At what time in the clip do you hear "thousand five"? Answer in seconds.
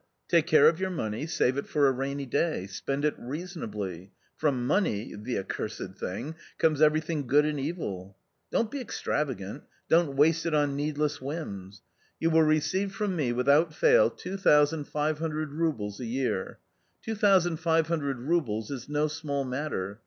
14.37-15.19, 17.13-17.85